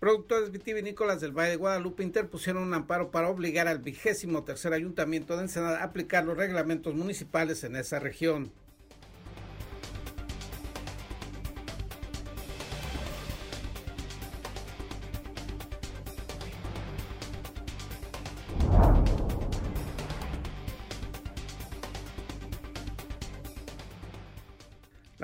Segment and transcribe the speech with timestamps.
[0.00, 5.36] Productores vitivinícolas del Valle de Guadalupe interpusieron un amparo para obligar al vigésimo tercer ayuntamiento
[5.36, 8.50] de Ensenada a aplicar los reglamentos municipales en esa región.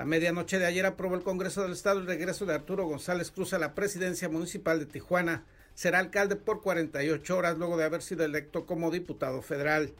[0.06, 3.58] Medianoche de ayer aprobó el Congreso del Estado el regreso de Arturo González Cruz a
[3.58, 5.44] la presidencia municipal de Tijuana.
[5.74, 9.92] Será alcalde por 48 horas luego de haber sido electo como diputado federal.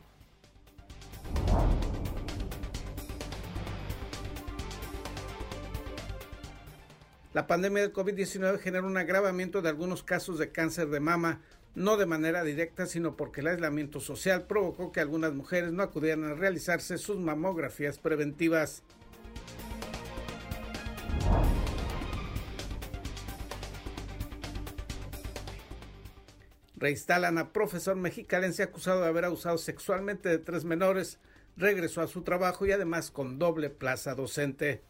[7.35, 11.43] La pandemia del COVID-19 genera un agravamiento de algunos casos de cáncer de mama,
[11.75, 16.25] no de manera directa, sino porque el aislamiento social provocó que algunas mujeres no acudieran
[16.25, 18.83] a realizarse sus mamografías preventivas.
[26.77, 31.19] Reinstalan a profesor mexicalense acusado de haber abusado sexualmente de tres menores.
[31.57, 34.83] Regresó a su trabajo y además con doble plaza docente.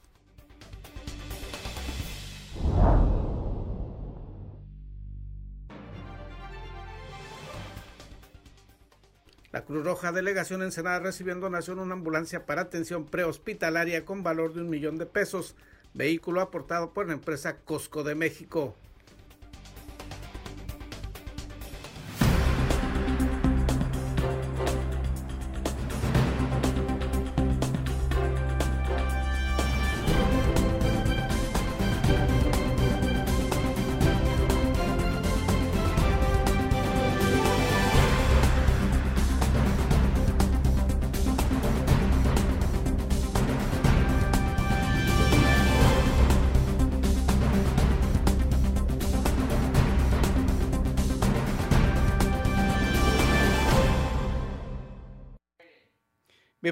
[9.52, 14.52] La Cruz Roja Delegación Ensenada recibió en donación una ambulancia para atención prehospitalaria con valor
[14.52, 15.54] de un millón de pesos,
[15.94, 18.76] vehículo aportado por la empresa Cosco de México.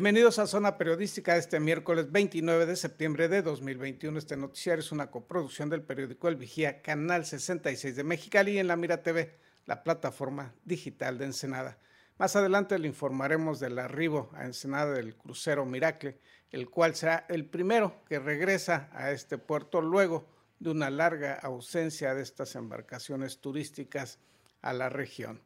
[0.05, 4.19] Bienvenidos a Zona Periodística este miércoles 29 de septiembre de 2021.
[4.19, 8.67] Este noticiario es una coproducción del periódico El Vigía, Canal 66 de Mexicali y en
[8.67, 11.79] La Mira TV, la plataforma digital de Ensenada.
[12.19, 16.19] Más adelante le informaremos del arribo a Ensenada del crucero Miracle,
[16.51, 20.29] el cual será el primero que regresa a este puerto luego
[20.59, 24.19] de una larga ausencia de estas embarcaciones turísticas
[24.61, 25.41] a la región.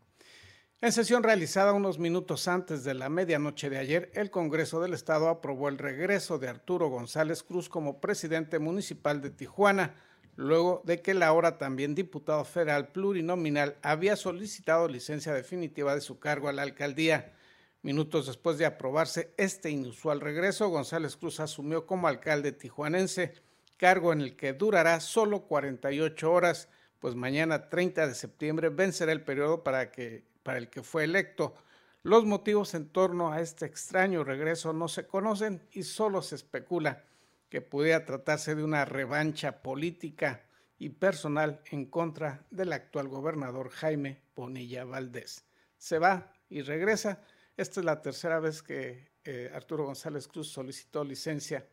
[0.81, 5.29] En sesión realizada unos minutos antes de la medianoche de ayer, el Congreso del Estado
[5.29, 9.97] aprobó el regreso de Arturo González Cruz como presidente municipal de Tijuana,
[10.37, 16.21] luego de que la ahora también diputado federal plurinominal había solicitado licencia definitiva de su
[16.21, 17.35] cargo a la alcaldía.
[17.83, 23.33] Minutos después de aprobarse este inusual regreso, González Cruz asumió como alcalde tijuanense,
[23.79, 26.69] cargo en el que durará solo 48 horas,
[27.01, 31.55] pues mañana 30 de septiembre vencerá el periodo para que para el que fue electo.
[32.03, 37.05] Los motivos en torno a este extraño regreso no se conocen y solo se especula
[37.51, 40.47] que pudiera tratarse de una revancha política
[40.79, 45.45] y personal en contra del actual gobernador Jaime Bonilla Valdés.
[45.77, 47.21] Se va y regresa.
[47.59, 51.69] Esta es la tercera vez que eh, Arturo González Cruz solicitó licencia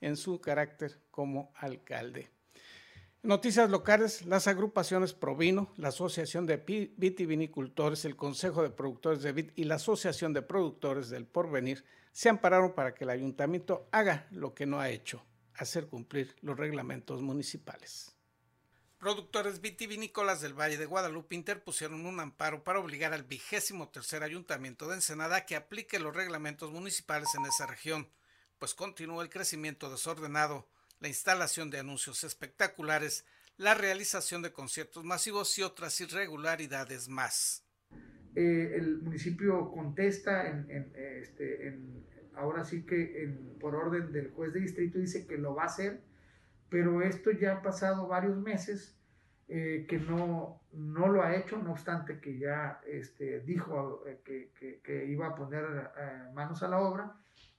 [0.00, 2.28] en su carácter como alcalde.
[3.26, 6.58] Noticias locales, las agrupaciones Provino, la Asociación de
[6.96, 12.28] Vitivinicultores, el Consejo de Productores de Vit y la Asociación de Productores del Porvenir se
[12.28, 17.20] ampararon para que el ayuntamiento haga lo que no ha hecho, hacer cumplir los reglamentos
[17.20, 18.14] municipales.
[18.96, 24.86] Productores vitivinícolas del Valle de Guadalupe interpusieron un amparo para obligar al vigésimo tercer ayuntamiento
[24.86, 28.08] de Ensenada que aplique los reglamentos municipales en esa región,
[28.60, 30.68] pues continúa el crecimiento desordenado
[31.00, 33.24] la instalación de anuncios espectaculares,
[33.56, 37.64] la realización de conciertos masivos y otras irregularidades más.
[38.34, 41.78] Eh, el municipio contesta, en, este,
[42.34, 46.02] ahora sí que por orden del juez de distrito dice que lo va a hacer,
[46.68, 48.98] pero esto ya ha pasado varios meses
[49.48, 54.80] eh, que no, no lo ha hecho, no obstante que ya este, dijo eh, que,
[54.82, 55.64] que, iba a poner
[56.34, 57.16] manos a la obra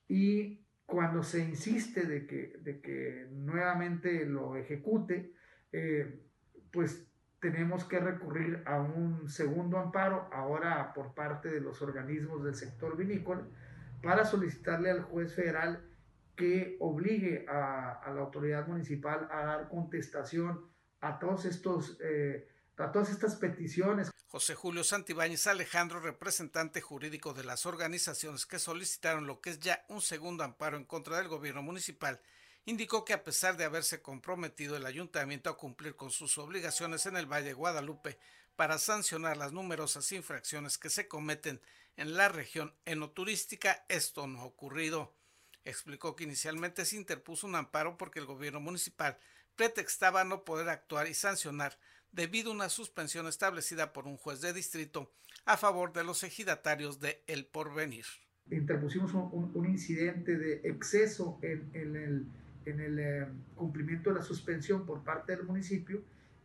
[0.07, 5.33] y cuando se insiste de que, de que nuevamente lo ejecute,
[5.73, 6.23] eh,
[6.71, 7.05] pues
[7.41, 12.95] tenemos que recurrir a un segundo amparo, ahora por parte de los organismos del sector
[12.95, 13.45] vinícola,
[14.01, 15.85] para solicitarle al juez federal
[16.37, 20.69] que obligue a, la autoridad municipal a dar contestación
[21.01, 22.47] a todos estos, eh,
[22.77, 24.11] todas estas peticiones.
[24.27, 29.83] José Julio Santibáñez Alejandro, representante jurídico de las organizaciones que solicitaron lo que es ya
[29.89, 32.21] un segundo amparo en contra del gobierno municipal,
[32.65, 37.17] indicó que a pesar de haberse comprometido el ayuntamiento a cumplir con sus obligaciones en
[37.17, 38.19] el Valle de Guadalupe
[38.55, 41.61] para sancionar las numerosas infracciones que se cometen
[41.95, 45.15] en la región enoturística, esto no ha ocurrido.
[45.65, 49.17] Explicó que inicialmente se interpuso un amparo porque el gobierno municipal
[49.55, 51.77] pretextaba no poder actuar y sancionar
[52.11, 55.11] debido a una suspensión establecida por un juez de distrito
[55.45, 58.05] a favor de los ejidatarios de El Porvenir.
[58.49, 65.45] Interpusimos un, incidente de exceso en el eh, cumplimiento de la suspensión por parte del
[65.45, 66.03] municipio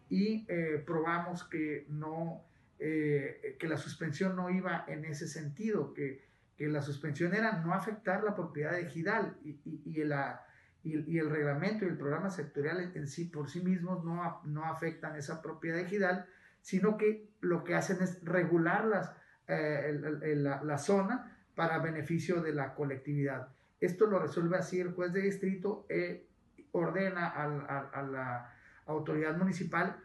[0.09, 2.45] y eh, probamos que, no,
[2.79, 6.23] eh, que la suspensión no iba en ese sentido, que,
[6.57, 10.45] que, la suspensión era no afectar la propiedad de Gidal y, y, y, la,
[10.85, 15.17] y, el reglamento y el programa sectorial en sí por sí mismos no, no afectan
[15.17, 16.27] esa propiedad de Gidal,
[16.61, 19.13] sino que lo que hacen es regular las,
[19.47, 23.49] la, la zona para beneficio de la colectividad.
[23.81, 26.29] Esto lo resuelve así el juez de distrito, e
[26.73, 28.55] ordena a, la
[28.87, 29.97] autoridad municipal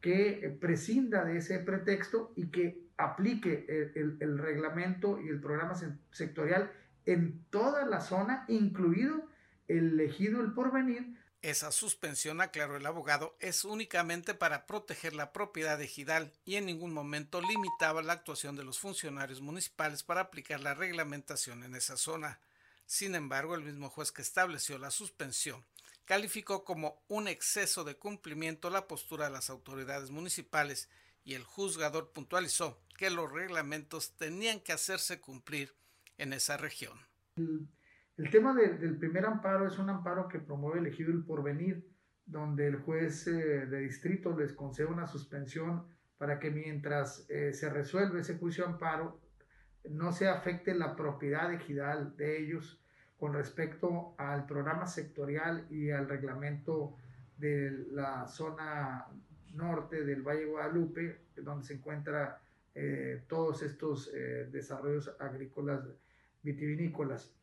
[0.00, 5.74] que prescinda de ese pretexto y que aplique el, reglamento y el programa
[6.10, 6.70] sectorial
[7.04, 9.22] en toda la zona, incluido el
[9.68, 11.16] elegido el porvenir.
[11.42, 16.66] Esa suspensión, aclaró el abogado, es únicamente para proteger la propiedad de Gidal y en
[16.66, 21.96] ningún momento limitaba la actuación de los funcionarios municipales para aplicar la reglamentación en esa
[21.96, 22.40] zona.
[22.86, 25.64] Sin embargo, el mismo juez que estableció la suspensión
[26.04, 30.88] calificó como un exceso de cumplimiento la postura de las autoridades municipales
[31.24, 35.74] y el juzgador puntualizó que los reglamentos tenían que hacerse cumplir
[36.16, 36.98] en esa región.
[38.16, 41.86] El, tema del primer amparo es un amparo que promueve elegido el porvenir,
[42.24, 45.84] donde el juez eh, de distrito les concede una suspensión
[46.16, 49.20] para que mientras eh, se resuelve ese juicio amparo,
[49.90, 52.82] no se afecte la propiedad digital de ellos
[53.18, 56.96] con respecto al programa sectorial y al reglamento
[57.36, 59.06] de la zona
[59.52, 62.34] norte del Valle Guadalupe, donde se encuentran
[62.74, 64.10] eh, todos estos
[64.50, 65.82] desarrollos agrícolas
[66.42, 67.35] vitivinícolas.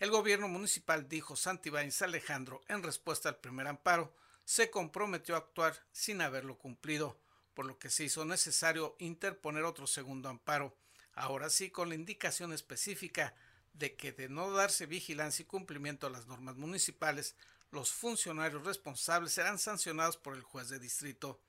[0.00, 4.10] El gobierno municipal dijo Santibáñez Alejandro, en respuesta al primer amparo,
[4.46, 7.20] se comprometió a actuar sin haberlo cumplido,
[7.52, 10.74] por lo que se hizo necesario interponer otro segundo amparo
[11.12, 13.34] ahora sí con la indicación específica
[13.74, 17.36] de que de no darse vigilancia y cumplimiento a las normas municipales,
[17.70, 21.42] los funcionarios responsables serán sancionados por el juez de distrito.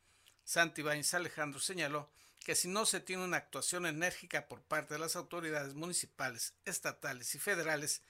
[0.43, 2.09] Santibáñez Alejandro señaló
[2.39, 7.33] que si no se tiene una actuación enérgica por parte de las autoridades municipales, estatales
[7.33, 8.01] y federales,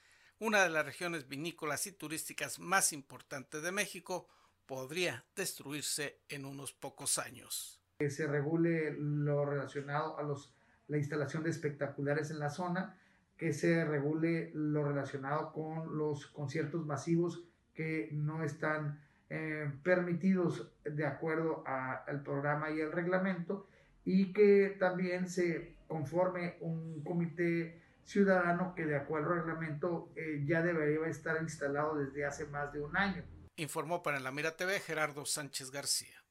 [0.41, 4.27] una de las regiones vinícolas y turísticas más importantes de México
[4.65, 7.79] podría destruirse en unos pocos años.
[7.99, 10.51] Que se regule lo relacionado a los
[10.87, 12.97] la instalación de espectaculares en la zona,
[13.37, 17.43] que se regule lo relacionado con los conciertos masivos
[17.73, 18.99] que no están
[19.29, 23.67] eh, permitidos de acuerdo al programa y el reglamento
[24.03, 27.79] y que también se conforme un comité
[28.11, 32.81] ciudadano que de acuerdo al reglamento eh, ya debería estar instalado desde hace más de
[32.81, 33.23] un año.
[33.55, 36.21] Informó para la Mira TV Gerardo Sánchez García.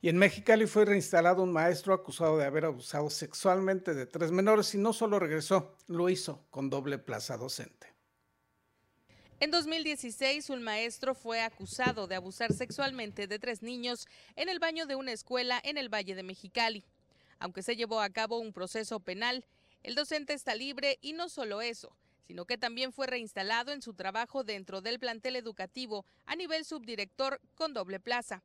[0.00, 4.74] Y en Mexicali fue reinstalado un maestro acusado de haber abusado sexualmente de tres menores
[4.74, 7.94] y no solo regresó, lo hizo con doble plaza docente.
[9.40, 14.86] En 2016, un maestro fue acusado de abusar sexualmente de tres niños en el baño
[14.86, 16.84] de una escuela en el Valle de Mexicali.
[17.38, 19.44] Aunque se llevó a cabo un proceso penal,
[19.84, 21.94] el docente está libre y no solo eso,
[22.26, 27.38] sino que también fue reinstalado en su trabajo dentro del plantel educativo a nivel subdirector
[27.54, 28.42] con doble plaza.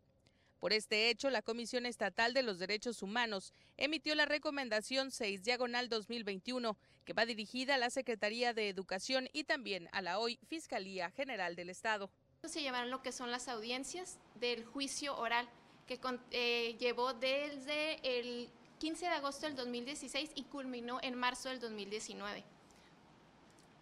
[0.59, 5.87] Por este hecho, la Comisión Estatal de los Derechos Humanos emitió la recomendación 6 diagonal
[5.87, 11.09] 2021, que va dirigida a la Secretaría de Educación y también a la hoy Fiscalía
[11.11, 12.11] General del Estado.
[12.43, 15.47] Se llevaron lo que son las audiencias del juicio oral,
[15.87, 15.97] que
[16.31, 22.43] eh, llevó desde el 15 de agosto del 2016 y culminó en marzo del 2019.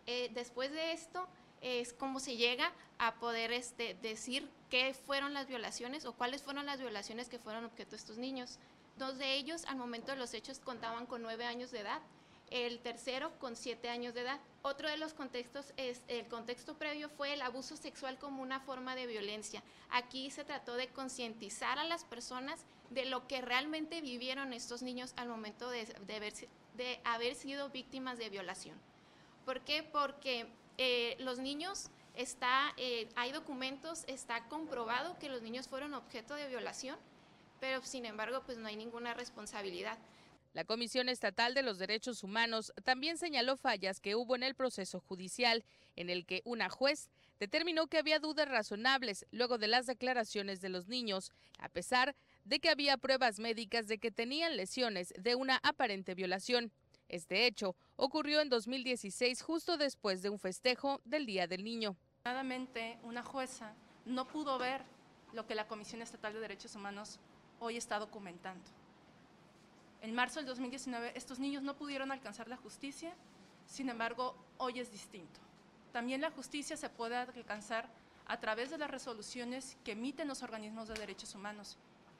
[0.07, 1.27] Eh, después de esto,
[1.61, 6.65] es cómo se llega a poder este, decir qué fueron las violaciones o cuáles fueron
[6.65, 8.57] las violaciones que fueron objeto de estos niños.
[8.97, 12.01] Dos de ellos al momento de los hechos contaban con nueve años de edad,
[12.49, 14.39] el tercero con siete años de edad.
[14.61, 18.95] Otro de los contextos es el contexto previo fue el abuso sexual como una forma
[18.95, 19.63] de violencia.
[19.89, 25.13] Aquí se trató de concientizar a las personas de lo que realmente vivieron estos niños
[25.17, 25.87] al momento de,
[27.03, 28.77] haber sido víctimas de violación.
[29.45, 29.83] ¿Por qué?
[29.83, 36.35] Porque eh, los niños está, eh, hay documentos, está comprobado que los niños fueron objeto
[36.35, 36.97] de violación,
[37.59, 39.97] pero sin embargo, pues no hay ninguna responsabilidad.
[40.57, 44.99] La Comisión Estatal de los Derechos Humanos también señaló fallas que hubo en el proceso
[44.99, 45.63] judicial,
[45.95, 50.69] en el que una juez determinó que había dudas razonables luego de las declaraciones de
[50.69, 55.57] los niños, a pesar de que había pruebas médicas de que tenían lesiones de una
[55.57, 56.71] aparente violación.
[57.07, 61.95] Este hecho ocurrió en 2016 justo después de un festejo del Día del Niño.
[63.03, 63.75] Una jueza
[64.07, 64.81] no pudo ver
[65.33, 67.19] lo que la Comisión Estatal de Derechos Humanos
[67.59, 68.76] hoy está documentando.
[70.01, 73.13] En marzo del 2019 estos niños no pudieron alcanzar la justicia,
[73.65, 75.39] sin embargo hoy es distinto.
[75.91, 77.89] También la justicia se puede alcanzar
[78.27, 81.77] a través de las resoluciones que emiten los organismos de derechos humanos.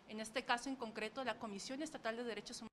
[0.10, 2.68] En este caso en concreto, la Comisión Estatal de Derechos Humanos.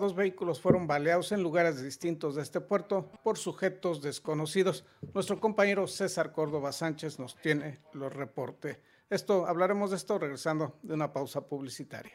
[0.00, 4.84] Dos vehículos fueron baleados en lugares distintos de este puerto por sujetos desconocidos.
[5.12, 8.78] Nuestro compañero César Córdoba Sánchez nos tiene los reportes.
[9.14, 12.14] Esto, hablaremos de esto regresando de una pausa publicitaria.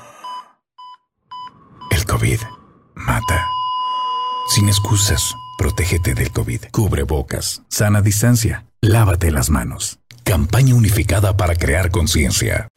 [4.61, 6.65] Sin excusas, protégete del COVID.
[6.69, 9.97] Cubre bocas, sana distancia, lávate las manos.
[10.23, 12.67] Campaña unificada para crear conciencia.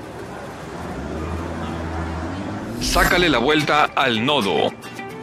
[2.81, 4.73] Sácale la vuelta al nodo.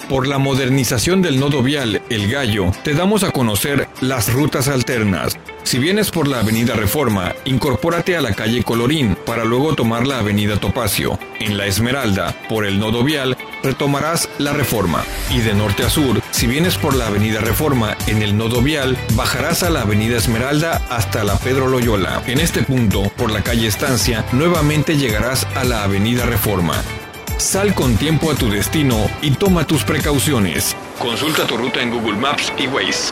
[0.07, 5.39] Por la modernización del nodo vial El Gallo, te damos a conocer las rutas alternas.
[5.63, 10.19] Si vienes por la Avenida Reforma, incorpórate a la calle Colorín para luego tomar la
[10.19, 11.17] Avenida Topacio.
[11.39, 15.03] En la Esmeralda, por el nodo vial, retomarás la Reforma.
[15.29, 18.97] Y de norte a sur, si vienes por la Avenida Reforma en el nodo vial,
[19.15, 22.21] bajarás a la Avenida Esmeralda hasta la Pedro Loyola.
[22.27, 26.75] En este punto, por la calle Estancia, nuevamente llegarás a la Avenida Reforma.
[27.37, 30.75] Sal con tiempo a tu destino y toma tus precauciones.
[30.99, 33.11] Consulta tu ruta en Google Maps y Waze.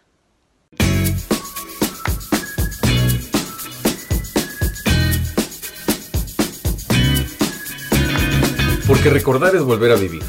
[9.01, 10.21] Porque recordar es volver a vivir.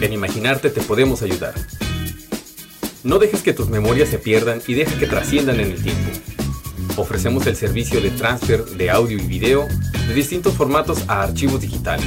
[0.00, 1.52] En imaginarte te podemos ayudar.
[3.02, 6.12] No dejes que tus memorias se pierdan y deja que trasciendan en el tiempo.
[6.96, 9.66] Ofrecemos el servicio de transfer de audio y video
[10.06, 12.06] de distintos formatos a archivos digitales.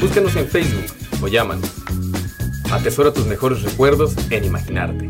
[0.00, 0.86] Búscanos en Facebook
[1.22, 1.70] o llámanos.
[2.72, 5.08] Atesora tus mejores recuerdos en imaginarte.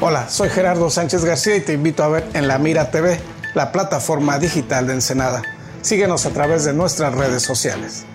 [0.00, 3.20] Hola, soy Gerardo Sánchez García y te invito a ver en La Mira TV,
[3.52, 5.42] la plataforma digital de Ensenada.
[5.82, 8.06] Síguenos a través de nuestras redes sociales.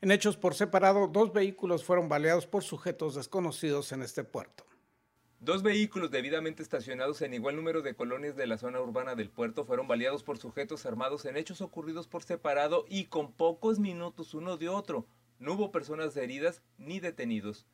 [0.00, 4.64] En hechos por separado, dos vehículos fueron baleados por sujetos desconocidos en este puerto.
[5.40, 9.64] Dos vehículos debidamente estacionados en igual número de colonias de la zona urbana del puerto
[9.64, 14.58] fueron baleados por sujetos armados en hechos ocurridos por separado y con pocos minutos uno
[14.58, 15.08] de otro.
[15.40, 17.66] No hubo personas heridas ni detenidos.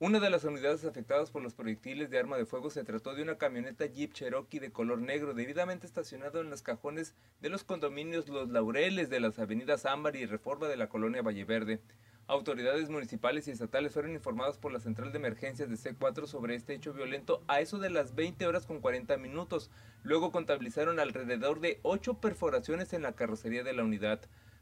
[0.00, 3.22] Una de las unidades afectadas por los proyectiles de arma de fuego se trató de
[3.22, 8.28] una camioneta Jeep Cherokee de color negro debidamente estacionado en los cajones de los condominios
[8.28, 11.80] Los Laureles de las avenidas Ámbar y Reforma de la colonia Valleverde.
[12.26, 16.74] Autoridades municipales y estatales fueron informadas por la central de emergencias de C4 sobre este
[16.74, 19.70] hecho violento a eso de las 20 horas con 40 minutos.
[20.02, 24.20] Luego contabilizaron alrededor de 8 perforaciones en la carrocería de la unidad.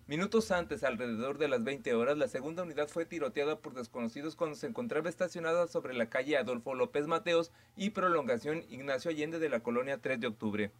[0.08, 4.56] Minutos antes, alrededor de las 20 horas, la segunda unidad fue tiroteada por desconocidos cuando
[4.56, 9.62] se encontraba estacionada sobre la calle Adolfo López Mateos y prolongación Ignacio Allende de la
[9.62, 10.72] colonia 3 de octubre.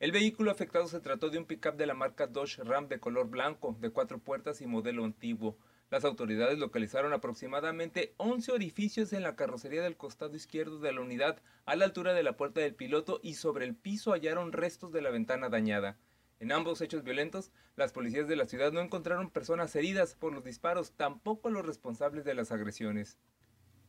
[0.00, 3.30] El vehículo afectado se trató de un pickup de la marca Dodge Ram de color
[3.30, 5.56] blanco, de cuatro puertas y modelo antiguo.
[5.88, 11.40] Las autoridades localizaron aproximadamente 11 orificios en la carrocería del costado izquierdo de la unidad,
[11.66, 15.02] a la altura de la puerta del piloto y sobre el piso hallaron restos de
[15.02, 15.96] la ventana dañada.
[16.38, 20.44] En ambos hechos violentos, las policías de la ciudad no encontraron personas heridas por los
[20.44, 23.18] disparos, tampoco los responsables de las agresiones.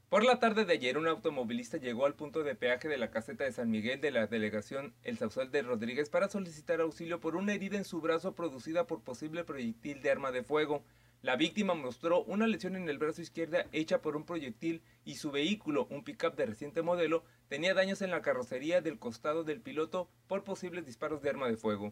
[0.07, 3.43] Por la tarde de ayer, un automovilista llegó al punto de peaje de la caseta
[3.43, 7.53] de San Miguel de la delegación El Sausal de Rodríguez para solicitar auxilio por una
[7.53, 10.85] herida en su brazo producida por posible proyectil de arma de fuego.
[11.21, 15.31] La víctima mostró una lesión en el brazo izquierdo hecha por un proyectil y su
[15.31, 20.09] vehículo, un pickup de reciente modelo, tenía daños en la carrocería del costado del piloto
[20.27, 21.91] por posibles disparos de arma de fuego.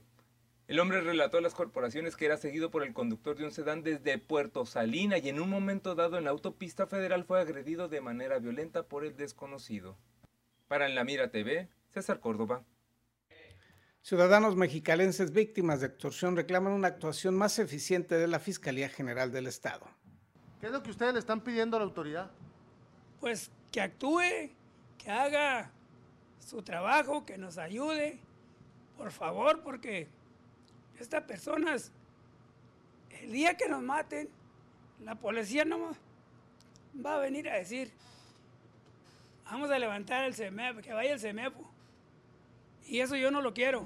[0.68, 3.84] El hombre relató a las corporaciones que era seguido por el conductor de un sedán
[3.84, 8.02] desde Puerto Salina y en un momento dado en la autopista federal fue agredido de
[8.02, 9.96] manera violenta por el desconocido.
[10.68, 12.64] Para En la Mira TV, César Córdoba.
[14.02, 19.46] Ciudadanos mexicalenses víctimas de extorsión reclaman una actuación más eficiente de la Fiscalía General del
[19.46, 19.86] Estado.
[20.60, 22.32] ¿Qué es lo que ustedes le están pidiendo a la autoridad?
[23.20, 24.50] Pues que actúe,
[24.98, 25.72] que haga
[26.40, 28.20] su trabajo, que nos ayude,
[28.98, 30.08] por favor, porque
[31.00, 31.92] estas personas,
[33.22, 34.30] el día que nos maten,
[35.04, 35.96] la policía no
[37.06, 37.92] va a venir a decir,
[39.46, 41.70] vamos a levantar el CEMEP, que vaya el CEMEPO.
[42.88, 43.86] Y eso yo no lo quiero.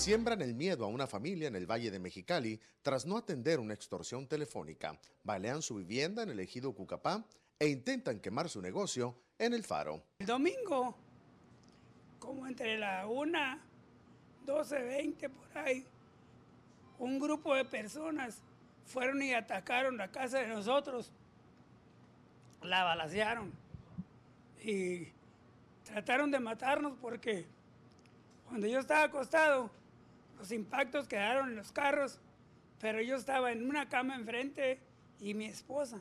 [0.00, 3.74] Siembran el miedo a una familia en el Valle de Mexicali tras no atender una
[3.74, 4.98] extorsión telefónica.
[5.24, 7.22] Balean su vivienda en el ejido Cucapá
[7.58, 10.02] e intentan quemar su negocio en el Faro.
[10.20, 10.96] El domingo,
[12.18, 13.38] como entre la 1,
[14.46, 15.84] 12, 20 por ahí,
[16.98, 18.38] un grupo de personas
[18.86, 21.12] fueron y atacaron la casa de nosotros,
[22.62, 23.52] la balacearon
[24.64, 25.08] y
[25.84, 27.44] trataron de matarnos porque
[28.48, 29.70] cuando yo estaba acostado,
[30.40, 32.18] los impactos quedaron en los carros,
[32.80, 34.80] pero yo estaba en una cama enfrente
[35.20, 36.00] y mi esposa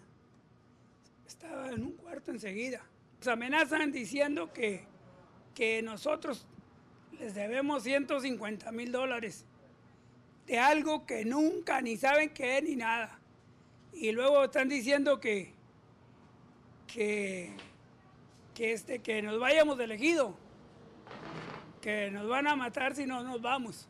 [1.28, 2.82] estaba en un cuarto enseguida.
[3.18, 4.86] Nos amenazan diciendo que,
[5.54, 6.48] que nosotros
[7.20, 9.44] les debemos 150 mil dólares
[10.48, 13.20] de algo que nunca ni saben qué es ni nada.
[13.92, 15.52] Y luego están diciendo que,
[16.88, 17.52] que,
[18.56, 20.34] que, este, que nos vayamos de elegido,
[21.82, 23.90] que nos van a matar si no nos vamos.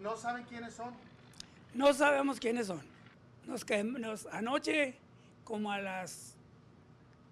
[0.00, 0.92] ¿No saben quiénes son?
[1.74, 2.82] No sabemos quiénes son.
[3.46, 3.64] Nos,
[3.98, 4.94] nos anoche,
[5.44, 6.34] como a las,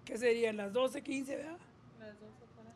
[0.05, 0.57] ¿qué serían?
[0.57, 1.57] Las 12, 15, ¿verdad?
[1.99, 2.69] Las 12 para.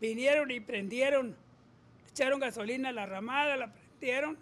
[0.00, 1.36] Vinieron y prendieron,
[2.10, 4.38] echaron gasolina a la ramada, la prendieron,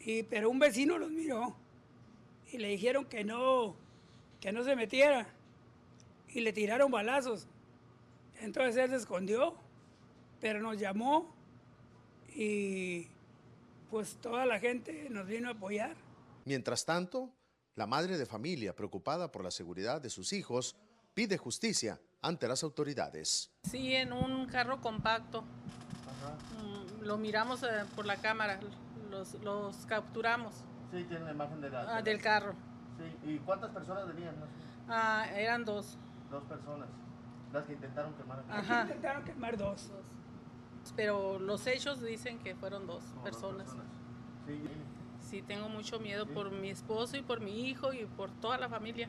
[0.00, 1.54] y, pero un vecino los miró
[2.52, 3.74] y le dijeron que no,
[4.40, 5.26] que no se metiera
[6.28, 7.46] y le tiraron balazos.
[8.40, 9.54] Entonces él se escondió,
[10.40, 11.32] pero nos llamó
[12.34, 13.06] y
[13.92, 15.94] pues toda la gente nos vino a apoyar.
[16.46, 17.28] Mientras tanto,
[17.76, 20.74] la madre de familia, preocupada por la seguridad de sus hijos,
[21.12, 23.50] pide justicia ante las autoridades.
[23.70, 25.42] Sí, en un carro compacto.
[25.42, 28.58] Mm, Lo miramos eh, por la cámara,
[29.10, 30.54] los, los capturamos.
[30.90, 32.54] Sí, tienen la imagen de la- Ah, de del carro.
[32.96, 34.34] Sí, ¿y cuántas personas venían?
[34.88, 35.98] Ah, eran dos.
[36.30, 36.88] Dos personas,
[37.52, 38.42] las que intentaron quemar.
[38.48, 38.82] Ajá.
[38.84, 39.90] Intentaron quemar dos.
[40.96, 43.68] Pero los hechos dicen que fueron dos personas.
[45.20, 48.68] Sí, tengo mucho miedo por mi esposo y por mi hijo y por toda la
[48.68, 49.08] familia.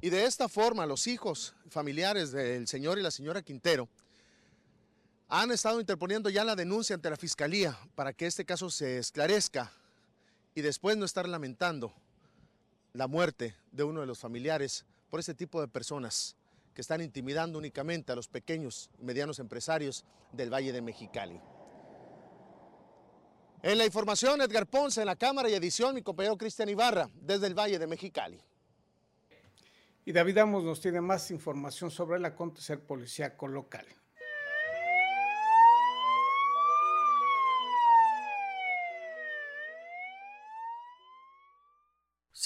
[0.00, 3.88] Y de esta forma los hijos familiares del señor y la señora Quintero
[5.28, 9.72] han estado interponiendo ya la denuncia ante la fiscalía para que este caso se esclarezca
[10.56, 11.92] y después no estar lamentando
[12.94, 16.34] la muerte de uno de los familiares por este tipo de personas
[16.74, 21.38] que están intimidando únicamente a los pequeños y medianos empresarios del Valle de Mexicali.
[23.62, 27.48] En la información, Edgar Ponce, en la cámara y edición, mi compañero Cristian Ibarra, desde
[27.48, 28.40] el Valle de Mexicali.
[30.06, 33.86] Y David Amos nos tiene más información sobre el acontecer policíaco local.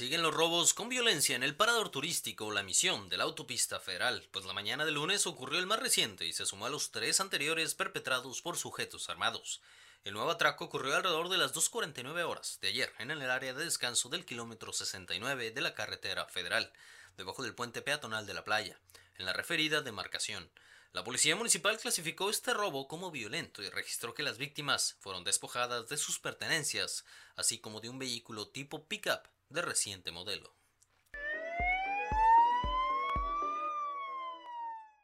[0.00, 4.26] Siguen los robos con violencia en el parador turístico La Misión de la autopista federal,
[4.30, 7.20] pues la mañana del lunes ocurrió el más reciente y se sumó a los tres
[7.20, 9.60] anteriores perpetrados por sujetos armados.
[10.02, 13.62] El nuevo atraco ocurrió alrededor de las 2.49 horas de ayer en el área de
[13.62, 16.72] descanso del kilómetro 69 de la carretera federal
[17.18, 18.80] debajo del puente peatonal de la playa,
[19.18, 20.50] en la referida demarcación.
[20.92, 25.90] La policía municipal clasificó este robo como violento y registró que las víctimas fueron despojadas
[25.90, 27.04] de sus pertenencias,
[27.36, 30.54] así como de un vehículo tipo pickup de reciente modelo.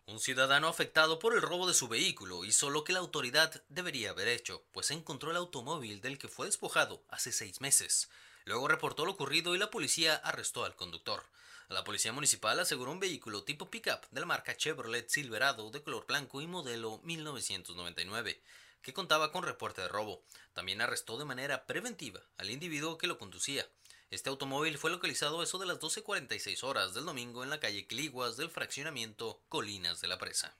[0.06, 4.10] Un ciudadano afectado por el robo de su vehículo hizo lo que la autoridad debería
[4.10, 8.08] haber hecho, pues encontró el automóvil del que fue despojado hace seis meses.
[8.44, 11.24] Luego reportó lo ocurrido y la policía arrestó al conductor.
[11.68, 16.06] La policía municipal aseguró un vehículo tipo pickup de la marca Chevrolet Silverado de color
[16.06, 18.40] blanco y modelo 1999,
[18.82, 20.22] que contaba con reporte de robo.
[20.52, 23.66] También arrestó de manera preventiva al individuo que lo conducía.
[24.08, 28.36] Este automóvil fue localizado eso de las 12.46 horas del domingo en la calle Cliguas
[28.36, 30.56] del fraccionamiento Colinas de la Presa.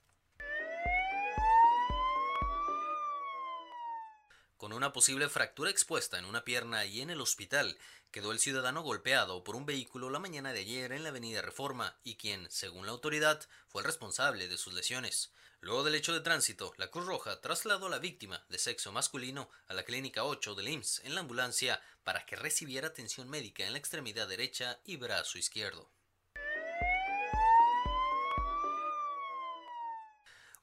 [4.56, 7.76] Con una posible fractura expuesta en una pierna y en el hospital,
[8.10, 11.98] quedó el ciudadano golpeado por un vehículo la mañana de ayer en la avenida Reforma
[12.02, 15.30] y quien, según la autoridad, fue el responsable de sus lesiones.
[15.60, 19.50] Luego del hecho de tránsito, la Cruz Roja trasladó a la víctima de sexo masculino
[19.66, 23.72] a la clínica 8 del IMSS en la ambulancia para que recibiera atención médica en
[23.72, 25.90] la extremidad derecha y brazo izquierdo.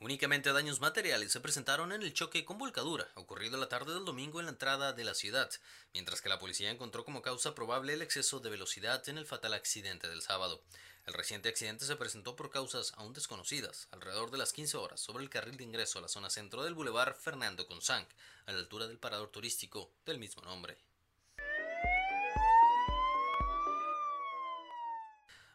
[0.04, 4.42] Únicamente daños materiales se presentaron en el choque con volcadura ocurrido la tarde del domingo
[4.42, 5.50] en la entrada de la ciudad,
[5.94, 9.54] mientras que la policía encontró como causa probable el exceso de velocidad en el fatal
[9.54, 10.62] accidente del sábado.
[11.06, 15.24] El reciente accidente se presentó por causas aún desconocidas, alrededor de las 15 horas, sobre
[15.24, 18.06] el carril de ingreso a la zona centro del Boulevard Fernando Consang,
[18.46, 20.78] a la altura del parador turístico del mismo nombre.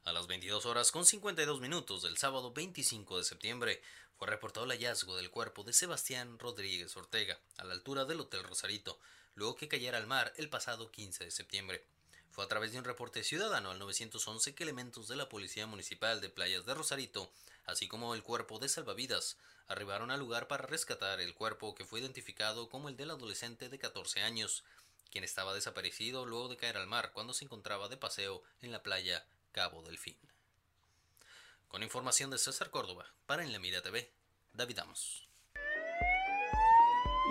[0.09, 3.83] A las 22 horas con 52 minutos del sábado 25 de septiembre
[4.17, 8.43] fue reportado el hallazgo del cuerpo de Sebastián Rodríguez Ortega a la altura del Hotel
[8.43, 8.99] Rosarito,
[9.35, 11.85] luego que cayera al mar el pasado 15 de septiembre.
[12.31, 16.23] Fue a través de un reporte ciudadano al 911 que elementos de la Policía Municipal
[16.23, 17.31] de Playas de Rosarito,
[17.67, 22.01] así como el cuerpo de salvavidas, arribaron al lugar para rescatar el cuerpo que fue
[22.01, 24.65] identificado como el del adolescente de 14 años,
[25.11, 28.83] quien estaba desaparecido luego de caer al mar cuando se encontraba de paseo en la
[28.83, 29.27] playa
[29.59, 30.15] Cabo Delfín.
[31.67, 34.09] Con información de César Córdoba, para En la Mira TV,
[34.53, 35.29] David Amos.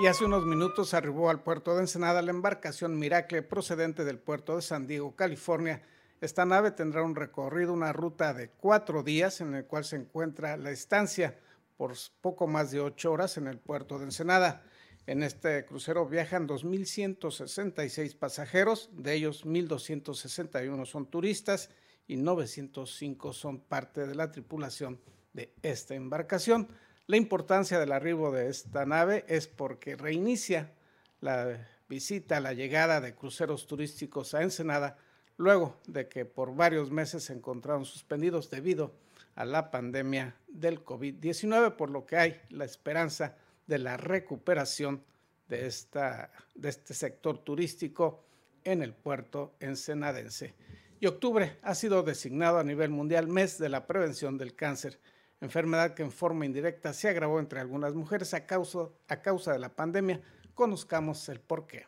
[0.03, 4.57] Y hace unos minutos arribó al puerto de Ensenada la embarcación Miracle procedente del puerto
[4.57, 5.87] de San Diego, California.
[6.19, 10.57] Esta nave tendrá un recorrido, una ruta de cuatro días en el cual se encuentra
[10.57, 11.39] la estancia
[11.77, 14.65] por poco más de ocho horas en el puerto de Ensenada.
[15.05, 21.69] En este crucero viajan 2.166 pasajeros, de ellos 1.261 son turistas
[22.07, 24.99] y 905 son parte de la tripulación
[25.33, 26.67] de esta embarcación.
[27.05, 30.73] La importancia del arribo de esta nave es porque reinicia
[31.21, 34.97] la visita, la llegada de cruceros turísticos a Ensenada,
[35.37, 38.93] luego de que por varios meses se encontraron suspendidos debido
[39.35, 43.35] a la pandemia del COVID-19, por lo que hay la esperanza
[43.67, 45.03] de la recuperación
[45.47, 48.23] de, esta, de este sector turístico
[48.63, 50.55] en el puerto ensenadense
[50.99, 54.99] y octubre ha sido designado a nivel mundial mes de la prevención del cáncer,
[55.41, 59.59] enfermedad que en forma indirecta se agravó entre algunas mujeres a causa, a causa de
[59.59, 60.21] la pandemia.
[60.55, 61.85] Conozcamos el porqué.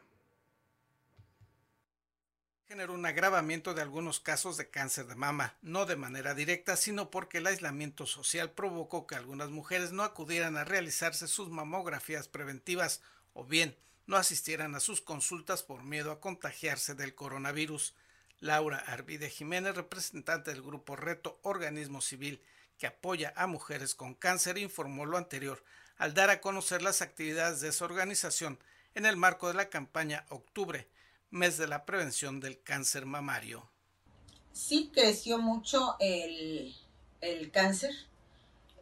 [2.68, 7.10] Generó un agravamiento de algunos casos de cáncer de mama, no de manera directa, sino
[7.10, 13.02] porque el aislamiento social provocó que algunas mujeres no acudieran a realizarse sus mamografías preventivas
[13.34, 17.96] o bien no asistieran a sus consultas por miedo a contagiarse del coronavirus.
[18.42, 22.42] Laura Arvide Jiménez, representante del Grupo Reto Organismo Civil
[22.78, 25.64] que apoya a mujeres con cáncer, informó lo anterior
[25.98, 28.58] al dar a conocer las actividades de esa organización
[28.96, 30.88] en el marco de la campaña Octubre,
[31.30, 33.70] mes de la prevención del cáncer mamario.
[34.54, 36.74] Sí creció mucho el,
[37.52, 37.92] cáncer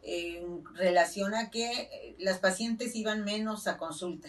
[0.04, 4.28] en relación a que las pacientes iban menos a consulta,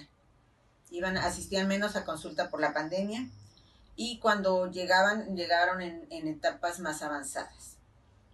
[0.90, 3.30] iban, asistían menos a consulta por la pandemia
[4.02, 7.76] y cuando llegaban, llegaron en, etapas más avanzadas.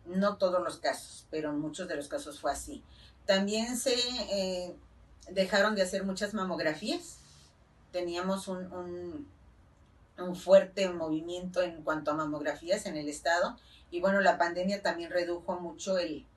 [0.05, 2.83] No todos los casos, pero en muchos de los casos fue así.
[3.25, 3.95] También se
[4.29, 4.75] eh,
[5.31, 7.17] dejaron de hacer muchas mamografías.
[7.91, 9.27] Teníamos un,
[10.19, 13.57] un, fuerte movimiento en cuanto a mamografías en el estado.
[13.89, 16.27] Y bueno, la pandemia también redujo mucho el,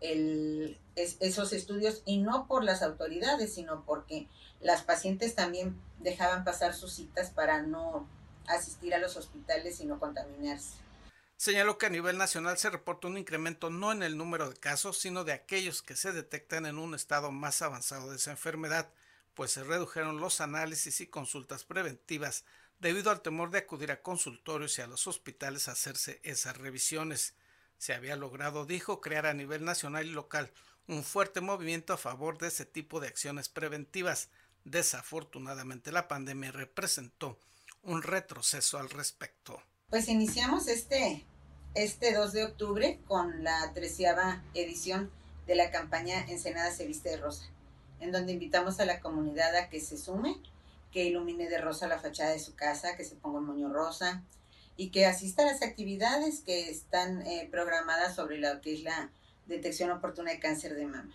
[0.00, 4.28] el, esos estudios y no por las autoridades, sino porque
[4.60, 8.06] las pacientes también dejaban pasar sus citas para no
[8.48, 10.74] asistir a los hospitales y no contaminarse.
[11.36, 14.98] Señaló que a nivel nacional se reporta un incremento no en el número de casos,
[14.98, 18.90] sino de aquellos que se detectan en un estado más avanzado de esa enfermedad,
[19.34, 22.44] pues se redujeron los análisis y consultas preventivas
[22.78, 27.34] debido al temor de acudir a consultorios y a los hospitales a hacerse esas revisiones.
[27.76, 30.50] Se había logrado, dijo, crear a nivel nacional y local
[30.88, 34.30] un fuerte movimiento a favor de ese tipo de acciones preventivas.
[34.64, 37.38] Desafortunadamente la pandemia representó
[37.86, 39.62] un retroceso al respecto.
[39.88, 41.24] Pues iniciamos este,
[41.74, 45.10] este 2 de octubre con la treceava edición
[45.46, 47.48] de la campaña Ensenada se viste de rosa,
[48.00, 50.36] en donde invitamos a la comunidad a que se sume,
[50.90, 54.24] que ilumine de rosa la fachada de su casa, que se ponga un moño rosa
[54.76, 58.60] y que asista a las actividades que están eh, programadas sobre la
[59.46, 61.14] detección oportuna de cáncer de mama.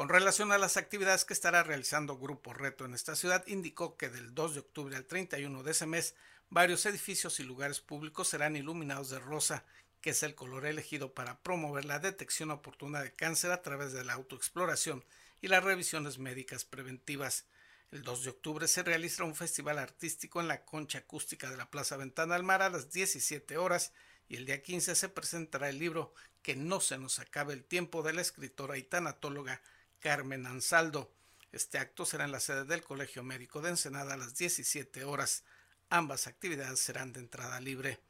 [0.00, 4.08] Con relación a las actividades que estará realizando Grupo Reto en esta ciudad, indicó que
[4.08, 6.14] del 2 de octubre al 31 de ese mes
[6.48, 9.66] Varios edificios y lugares públicos serán iluminados de rosa,
[10.00, 14.02] que es el color elegido para promover la detección oportuna de cáncer a través de
[14.02, 15.04] la autoexploración
[15.42, 17.44] y las revisiones médicas preventivas.
[17.90, 21.70] El 2 de octubre se realizará un festival artístico en la concha acústica de la
[21.70, 23.92] Plaza Ventana al Mar a las 17 horas
[24.30, 28.02] y el día 15 se presentará el libro Que no se nos acabe el tiempo
[28.02, 29.60] de la escritora y tanatóloga
[30.00, 31.12] Carmen Ansaldo.
[31.52, 35.44] Este acto será en la sede del Colegio Médico de Ensenada a las 17 horas.
[35.90, 38.00] Ambas actividades serán de entrada libre.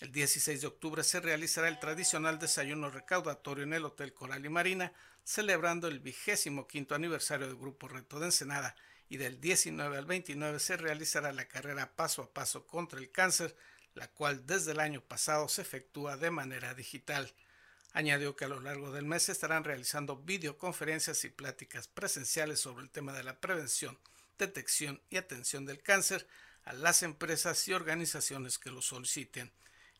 [0.00, 4.48] El 16 de octubre se realizará el tradicional desayuno recaudatorio en el Hotel Coral y
[4.48, 4.92] Marina,
[5.24, 8.76] celebrando el vigésimo quinto aniversario del Grupo Reto de Ensenada,
[9.08, 13.56] y del 19 al 29 se realizará la carrera paso a paso contra el cáncer,
[13.94, 17.32] la cual desde el año pasado se efectúa de manera digital.
[17.96, 22.90] Añadió que a lo largo del mes estarán realizando videoconferencias y pláticas presenciales sobre el
[22.90, 23.98] tema de la prevención,
[24.38, 26.28] detección y atención del cáncer,
[26.66, 29.50] a las empresas y organizaciones que lo soliciten.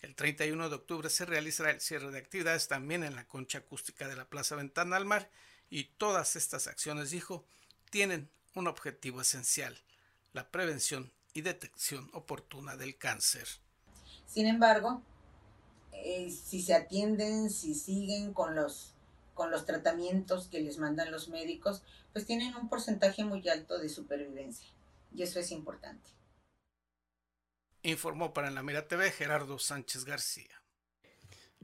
[0.03, 4.07] El 31 de octubre se realizará el cierre de actividades también en la concha acústica
[4.07, 5.31] de la Plaza Ventana al Mar
[5.71, 7.47] y todas estas acciones, dijo,
[7.89, 9.75] tienen un objetivo esencial,
[10.35, 13.49] la prevención y detección oportuna del cáncer.
[14.27, 15.03] Sin embargo,
[16.05, 18.95] eh, si se atienden, si siguen con los,
[19.35, 21.83] con los tratamientos que les mandan los médicos,
[22.13, 24.69] pues tienen un porcentaje muy alto de supervivencia
[25.15, 26.17] y eso es importante
[27.91, 30.63] informó para la Mira TV Gerardo Sánchez García.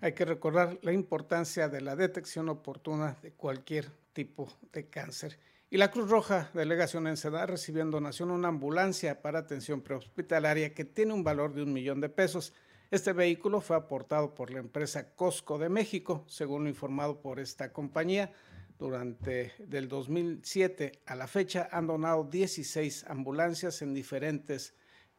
[0.00, 5.38] Hay que recordar la importancia de la detección oportuna de cualquier tipo de cáncer.
[5.70, 10.74] Y la Cruz Roja, delegación en Seda, recibió en donación una ambulancia para atención prehospitalaria
[10.74, 12.52] que tiene un valor de un millón de pesos.
[12.92, 17.72] Este vehículo fue aportado por la empresa Cosco de México, según lo informado por esta
[17.72, 18.34] compañía.
[18.78, 24.74] Durante del 2007 a la fecha han donado 16 ambulancias en diferentes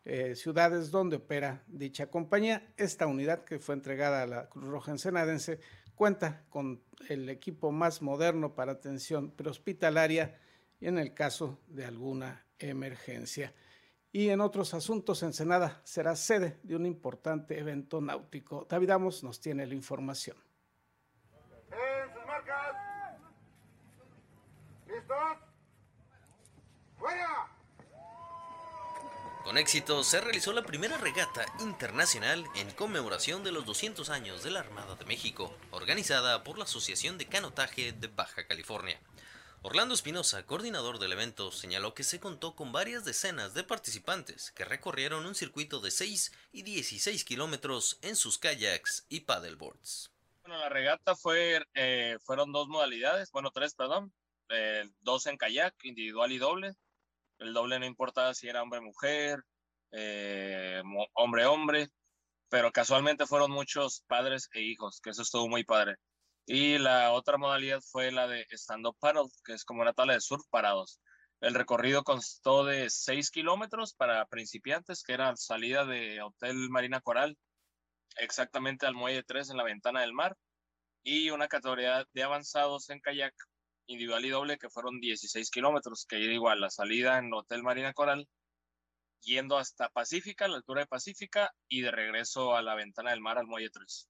[0.06, 2.72] eh, ciudades donde opera dicha compañía.
[2.78, 5.60] Esta unidad que fue entregada a la Cruz Roja Ensenadense
[5.96, 10.38] cuenta con el equipo más moderno para atención prehospitalaria
[10.80, 13.52] en el caso de alguna emergencia.
[14.16, 18.68] Y en otros asuntos, Ensenada será sede de un importante evento náutico.
[18.70, 20.38] David Amos nos tiene la información.
[29.44, 34.52] Con éxito se realizó la primera regata internacional en conmemoración de los 200 años de
[34.52, 39.00] la Armada de México, organizada por la Asociación de Canotaje de Baja California.
[39.66, 44.66] Orlando Espinosa, coordinador del evento, señaló que se contó con varias decenas de participantes que
[44.66, 50.12] recorrieron un circuito de 6 y 16 kilómetros en sus kayaks y paddleboards.
[50.42, 54.12] Bueno, la regata fue, eh, fueron dos modalidades, bueno, tres, perdón,
[54.50, 56.74] eh, dos en kayak, individual y doble,
[57.40, 59.46] El doble no importaba si era hombre-mujer,
[59.94, 61.88] eh, hombre-hombre,
[62.50, 65.96] pero casualmente fueron muchos padres e hijos, que eso estuvo muy padre.
[66.46, 70.22] Y la otra modalidad fue la de stand-up paddle, que es como una tabla de
[70.22, 71.00] surf parados.
[71.40, 77.38] El recorrido constó de 6 kilómetros para principiantes, que era salida de Hotel Marina Coral,
[78.18, 80.38] exactamente al muelle 3 en la ventana del mar,
[81.04, 83.34] y una categoría de avanzados en kayak
[83.88, 87.94] individual y doble, que fueron 16 kilómetros, que era igual la salida en Hotel Marina
[87.94, 88.28] Coral,
[89.22, 93.38] yendo hasta Pacífica, la altura de Pacífica, y de regreso a la ventana del mar
[93.38, 94.10] al muelle 3.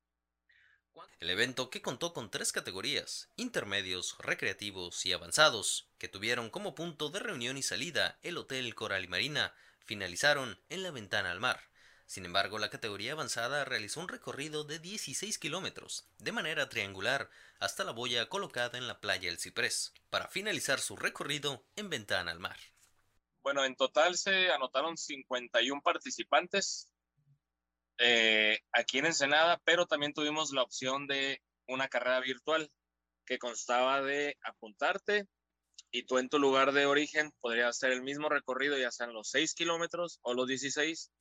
[1.20, 7.10] El evento, que contó con tres categorías, intermedios, recreativos y avanzados, que tuvieron como punto
[7.10, 9.54] de reunión y salida el Hotel Coral y Marina,
[9.86, 11.62] finalizaron en la ventana al mar.
[12.06, 17.30] Sin embargo, la categoría avanzada realizó un recorrido de 16 kilómetros, de manera triangular,
[17.60, 22.32] hasta la boya colocada en la playa El Ciprés, para finalizar su recorrido en ventana
[22.32, 22.58] al mar.
[23.42, 26.90] Bueno, en total se anotaron 51 participantes,
[28.00, 32.70] eh, aquí en Ensenada, pero también tuvimos la opción de una carrera virtual
[33.26, 35.26] que constaba de apuntarte
[35.92, 39.30] y tú en tu lugar de origen podrías hacer el mismo recorrido, ya sean los
[39.30, 41.12] 6 kilómetros o los 16,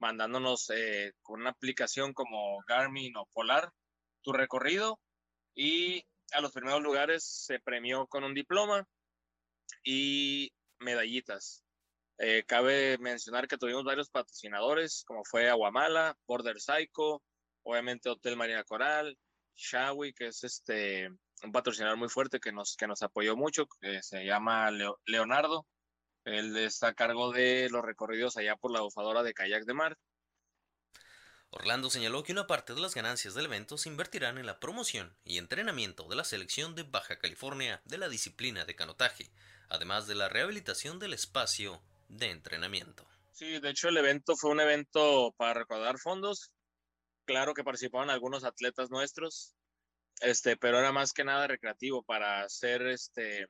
[0.00, 3.70] mandándonos eh, con una aplicación como Garmin o Polar
[4.22, 5.00] tu recorrido
[5.54, 8.86] y a los primeros lugares se premió con un diploma
[9.82, 11.64] y medallitas.
[12.18, 17.22] Eh, cabe mencionar que tuvimos varios patrocinadores, como fue Aguamala, Border Psycho,
[17.62, 19.16] obviamente Hotel Marina Coral,
[19.54, 21.08] Shawi, que es este
[21.44, 24.70] un patrocinador muy fuerte que nos, que nos apoyó mucho, que se llama
[25.06, 25.66] Leonardo.
[26.24, 29.96] Él está a cargo de los recorridos allá por la bufadora de kayak de mar.
[31.50, 35.16] Orlando señaló que una parte de las ganancias del evento se invertirán en la promoción
[35.24, 39.30] y entrenamiento de la selección de Baja California de la disciplina de canotaje,
[39.70, 43.06] además de la rehabilitación del espacio de entrenamiento.
[43.32, 46.50] Sí, de hecho el evento fue un evento para recaudar fondos.
[47.24, 49.54] Claro que participaban algunos atletas nuestros,
[50.20, 53.46] este, pero era más que nada recreativo para hacer este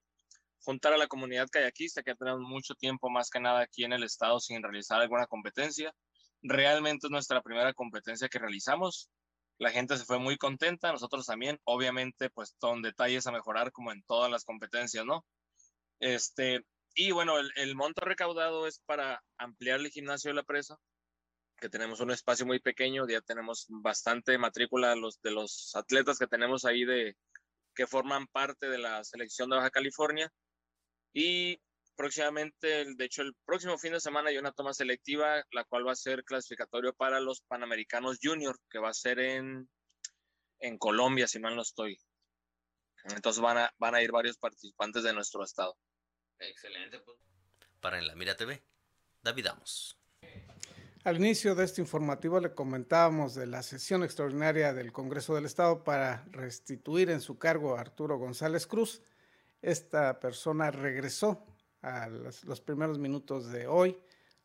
[0.61, 3.93] juntar a la comunidad kayakista que ha tenido mucho tiempo más que nada aquí en
[3.93, 5.95] el estado sin realizar alguna competencia.
[6.43, 9.09] Realmente es nuestra primera competencia que realizamos.
[9.59, 11.59] La gente se fue muy contenta, nosotros también.
[11.65, 15.25] Obviamente, pues son detalles a mejorar como en todas las competencias, ¿no?
[16.01, 16.61] Este,
[16.99, 20.77] y bueno, el, monto recaudado es para ampliar el gimnasio de la presa,
[21.57, 26.27] que tenemos un espacio muy pequeño, ya tenemos bastante matrícula los, de los atletas que
[26.27, 27.17] tenemos ahí de,
[27.77, 30.29] que forman parte de la selección de Baja California.
[31.13, 31.61] Y
[31.95, 35.93] próximamente, de hecho, el próximo fin de semana hay una toma selectiva, la cual va
[35.93, 39.71] a ser clasificatorio para los Panamericanos Junior, que va a ser en,
[40.59, 41.97] en Colombia, si mal no estoy.
[43.05, 45.77] Entonces van a, van a ir varios participantes de nuestro estado.
[46.41, 46.99] Excelente.
[47.01, 47.17] Pues.
[47.81, 48.63] Para En la Mira TV,
[49.23, 49.99] David Amos.
[51.05, 55.85] Al inicio de este informativo le comentábamos de la sesión extraordinaria del Congreso del Estado
[55.85, 59.03] para restituir en su cargo a Arturo González Cruz.
[59.63, 61.47] Esta persona regresó
[61.83, 63.97] a los, los primeros minutos de hoy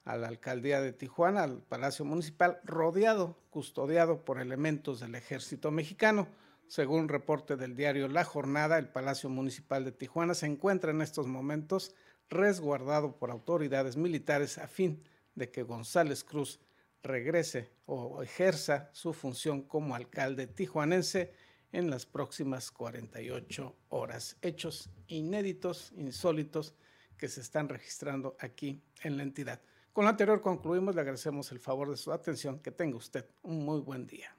[0.06, 6.28] a la alcaldía de Tijuana, al Palacio Municipal, rodeado, custodiado por elementos del ejército mexicano.
[6.67, 11.02] Según un reporte del diario La Jornada, el Palacio Municipal de Tijuana se encuentra en
[11.02, 11.95] estos momentos
[12.30, 15.04] resguardado por autoridades militares a fin
[15.36, 16.60] de que González Cruz
[17.04, 21.34] regrese o ejerza su función como alcalde tijuanense
[21.71, 24.38] en las próximas 48 horas.
[24.41, 26.76] Hechos inéditos, insólitos,
[27.17, 29.62] que se están registrando aquí en la entidad.
[29.91, 33.63] Con lo anterior concluimos, le agradecemos el favor de su atención, que tenga usted un
[33.63, 34.36] muy buen día.